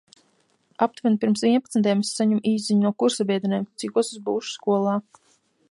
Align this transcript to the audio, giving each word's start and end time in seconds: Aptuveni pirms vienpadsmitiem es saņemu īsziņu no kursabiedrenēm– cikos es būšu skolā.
Aptuveni 0.85 1.19
pirms 1.25 1.43
vienpadsmitiem 1.47 2.01
es 2.05 2.13
saņemu 2.21 2.41
īsziņu 2.53 2.85
no 2.87 2.93
kursabiedrenēm– 3.03 3.69
cikos 3.85 4.13
es 4.17 4.27
būšu 4.31 4.55
skolā. 4.57 4.99